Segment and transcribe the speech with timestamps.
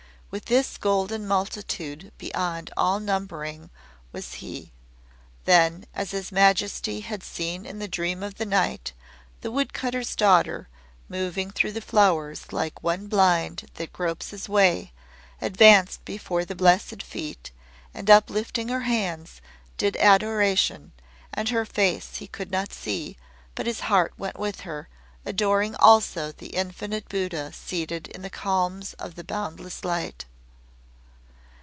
[0.31, 3.69] With this golden multitude beyond all numbering
[4.13, 4.71] was He.
[5.43, 8.93] Then, as His Majesty had seen in the dream of the night,
[9.41, 10.69] the wood cutter's daughter,
[11.09, 14.93] moving through the flowers like one blind that gropes his way,
[15.41, 17.51] advanced before the Blessed Feet,
[17.93, 19.41] and uplifting her hands,
[19.77, 20.93] did adoration,
[21.33, 23.17] and her face he could not see,
[23.53, 24.87] but his heart went with her,
[25.23, 30.25] adoring also the infinite Buddha seated in the calms of boundless Light.